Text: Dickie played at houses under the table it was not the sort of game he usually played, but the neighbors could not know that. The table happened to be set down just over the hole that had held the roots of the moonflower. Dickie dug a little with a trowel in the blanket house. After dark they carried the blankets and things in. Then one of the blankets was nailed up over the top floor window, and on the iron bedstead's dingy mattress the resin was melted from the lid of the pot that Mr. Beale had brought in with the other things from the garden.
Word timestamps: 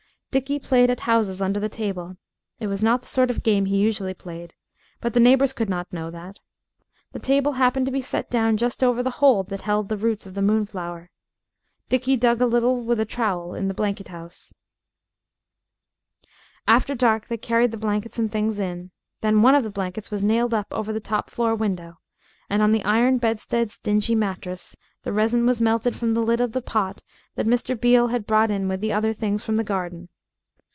Dickie 0.33 0.59
played 0.59 0.89
at 0.89 1.01
houses 1.01 1.41
under 1.41 1.59
the 1.59 1.67
table 1.67 2.15
it 2.57 2.67
was 2.67 2.81
not 2.81 3.01
the 3.01 3.07
sort 3.09 3.29
of 3.29 3.43
game 3.43 3.65
he 3.65 3.75
usually 3.75 4.13
played, 4.13 4.53
but 5.01 5.11
the 5.13 5.19
neighbors 5.19 5.51
could 5.51 5.69
not 5.69 5.91
know 5.91 6.09
that. 6.09 6.39
The 7.11 7.19
table 7.19 7.51
happened 7.51 7.85
to 7.87 7.91
be 7.91 7.99
set 7.99 8.29
down 8.29 8.55
just 8.55 8.81
over 8.81 9.03
the 9.03 9.09
hole 9.19 9.43
that 9.43 9.51
had 9.63 9.65
held 9.65 9.89
the 9.89 9.97
roots 9.97 10.25
of 10.25 10.33
the 10.33 10.41
moonflower. 10.41 11.09
Dickie 11.89 12.15
dug 12.15 12.39
a 12.39 12.45
little 12.45 12.77
with 12.77 12.97
a 13.01 13.05
trowel 13.05 13.53
in 13.53 13.67
the 13.67 13.73
blanket 13.73 14.07
house. 14.07 14.53
After 16.65 16.95
dark 16.95 17.27
they 17.27 17.35
carried 17.35 17.71
the 17.71 17.77
blankets 17.77 18.17
and 18.17 18.31
things 18.31 18.57
in. 18.57 18.91
Then 19.19 19.41
one 19.41 19.53
of 19.53 19.63
the 19.63 19.69
blankets 19.69 20.11
was 20.11 20.23
nailed 20.23 20.53
up 20.53 20.67
over 20.71 20.93
the 20.93 21.01
top 21.01 21.29
floor 21.29 21.55
window, 21.55 21.99
and 22.49 22.61
on 22.61 22.71
the 22.71 22.85
iron 22.85 23.17
bedstead's 23.17 23.77
dingy 23.77 24.15
mattress 24.15 24.77
the 25.03 25.11
resin 25.11 25.45
was 25.45 25.59
melted 25.59 25.93
from 25.93 26.13
the 26.13 26.21
lid 26.23 26.39
of 26.39 26.53
the 26.53 26.61
pot 26.61 27.03
that 27.35 27.45
Mr. 27.47 27.77
Beale 27.77 28.07
had 28.07 28.25
brought 28.25 28.49
in 28.49 28.69
with 28.69 28.79
the 28.79 28.93
other 28.93 29.11
things 29.11 29.43
from 29.43 29.57
the 29.57 29.63
garden. 29.65 30.07